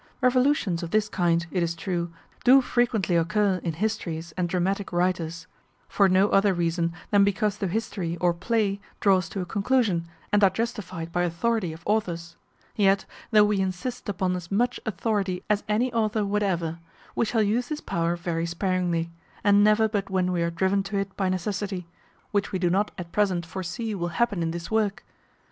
[0.19, 2.11] Revolutions of this kind, it is true,
[2.43, 5.45] do frequently occur in histories and dramatic writers,
[5.87, 10.43] for no other reason than because the history or play draws to a conclusion, and
[10.43, 12.35] are justified by authority of authors;
[12.75, 16.79] yet, though we insist upon as much authority as any author whatever,
[17.15, 19.11] we shall use this power very sparingly,
[19.43, 21.85] and never but when we are driven to it by necessity,
[22.31, 25.03] which we do not at present foresee will happen in this work.